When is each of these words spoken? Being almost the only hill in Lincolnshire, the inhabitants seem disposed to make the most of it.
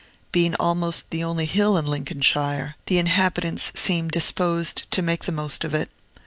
Being 0.31 0.55
almost 0.55 1.11
the 1.11 1.23
only 1.23 1.45
hill 1.45 1.77
in 1.77 1.85
Lincolnshire, 1.85 2.73
the 2.87 2.97
inhabitants 2.97 3.71
seem 3.75 4.07
disposed 4.07 4.89
to 4.89 5.03
make 5.03 5.25
the 5.25 5.31
most 5.31 5.63
of 5.63 5.75
it. 5.75 5.91